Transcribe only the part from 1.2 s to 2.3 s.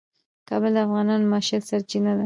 د معیشت سرچینه ده.